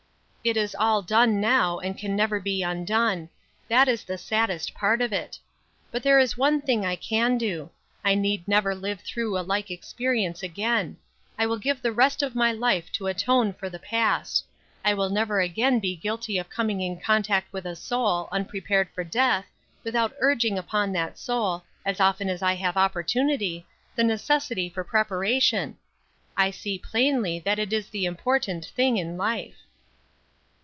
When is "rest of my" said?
11.91-12.51